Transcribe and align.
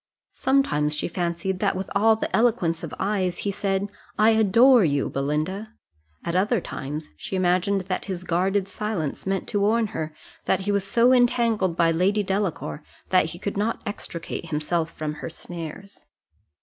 Sometimes 0.33 0.95
she 0.95 1.07
fancied, 1.07 1.59
that 1.59 1.75
with 1.75 1.87
all 1.95 2.15
the 2.15 2.35
eloquence 2.35 2.81
of 2.81 2.91
eyes 2.97 3.37
he 3.45 3.51
said, 3.51 3.87
"I 4.17 4.31
adore 4.31 4.83
you, 4.83 5.11
Belinda;" 5.11 5.75
at 6.25 6.35
other 6.35 6.59
times 6.59 7.09
she 7.17 7.35
imagined 7.35 7.81
that 7.81 8.05
his 8.05 8.23
guarded 8.23 8.67
silence 8.67 9.27
meant 9.27 9.47
to 9.49 9.59
warn 9.59 9.85
her 9.93 10.11
that 10.45 10.61
he 10.61 10.71
was 10.71 10.85
so 10.85 11.13
entangled 11.13 11.77
by 11.77 11.91
Lady 11.91 12.23
Delacour, 12.23 12.81
that 13.09 13.25
he 13.25 13.37
could 13.37 13.57
not 13.57 13.83
extricate 13.85 14.47
himself 14.49 14.89
from 14.89 15.13
her 15.21 15.29
snares. 15.29 16.03